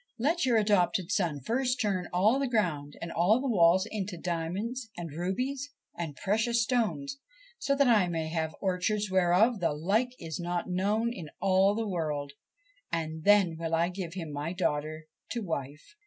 [0.17, 5.11] Let your adopted son first turn all the ground and the walls into diamonds and
[5.11, 7.19] rubies and precious stones,
[7.59, 11.87] so that I may have orchards whereof the like is not known in all the
[11.87, 12.31] world,
[12.91, 15.95] and then will I give him my daughter to wife.'